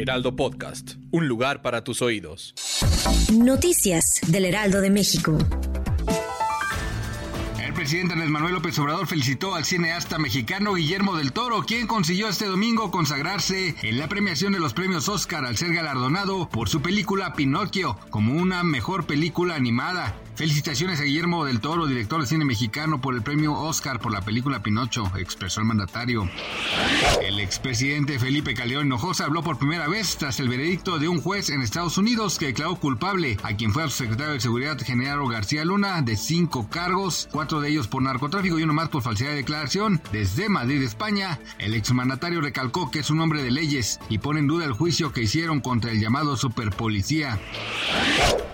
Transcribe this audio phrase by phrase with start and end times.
[0.00, 2.54] Heraldo Podcast, un lugar para tus oídos.
[3.34, 5.36] Noticias del Heraldo de México.
[7.62, 12.28] El presidente Andrés Manuel López Obrador felicitó al cineasta mexicano Guillermo del Toro, quien consiguió
[12.28, 16.80] este domingo consagrarse en la premiación de los premios Oscar al ser galardonado por su
[16.80, 20.14] película Pinocchio como una mejor película animada.
[20.40, 24.22] Felicitaciones a Guillermo del Toro, director de cine mexicano, por el premio Oscar por la
[24.22, 26.30] película Pinocho, expresó el mandatario.
[27.22, 31.50] El expresidente Felipe Calderón Hinojosa habló por primera vez tras el veredicto de un juez
[31.50, 35.20] en Estados Unidos que declaró culpable a quien fue a su secretario de Seguridad General
[35.28, 39.32] García Luna de cinco cargos, cuatro de ellos por narcotráfico y uno más por falsedad
[39.32, 40.00] de declaración.
[40.10, 44.46] Desde Madrid, España, el exmandatario recalcó que es un hombre de leyes y pone en
[44.46, 47.38] duda el juicio que hicieron contra el llamado superpolicía.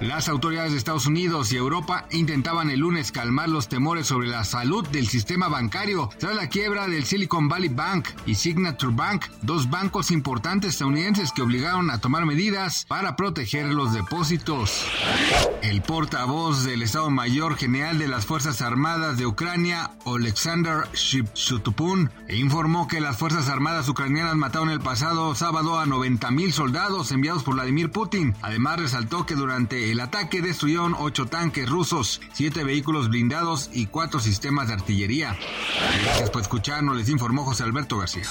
[0.00, 1.75] Las autoridades de Estados Unidos y Europa
[2.10, 6.86] intentaban el lunes calmar los temores sobre la salud del sistema bancario tras la quiebra
[6.86, 12.24] del Silicon Valley Bank y Signature Bank, dos bancos importantes estadounidenses que obligaron a tomar
[12.24, 14.84] medidas para proteger los depósitos.
[15.62, 22.86] El portavoz del Estado Mayor General de las Fuerzas Armadas de Ucrania, Oleksandr Shutupun, informó
[22.88, 27.90] que las Fuerzas Armadas ucranianas mataron el pasado sábado a 90.000 soldados enviados por Vladimir
[27.90, 28.34] Putin.
[28.42, 31.26] Además, resaltó que durante el ataque destruyeron ocho
[31.66, 35.36] rusos, siete vehículos blindados y cuatro sistemas de artillería.
[36.04, 38.24] Gracias por escucharnos, les informó José Alberto García.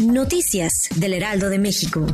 [0.00, 2.06] Noticias del Heraldo de México.